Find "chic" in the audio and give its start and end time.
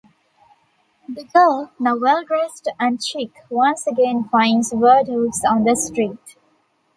3.03-3.35